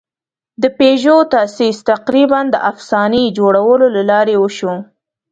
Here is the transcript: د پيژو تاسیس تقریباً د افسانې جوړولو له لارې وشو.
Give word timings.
د 0.61 0.63
پيژو 0.77 1.17
تاسیس 1.33 1.77
تقریباً 1.91 2.39
د 2.49 2.55
افسانې 2.71 3.23
جوړولو 3.37 3.85
له 3.95 4.01
لارې 4.11 4.35
وشو. 4.39 4.73